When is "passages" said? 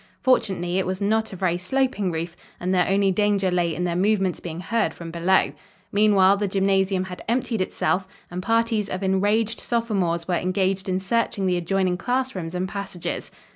12.67-13.29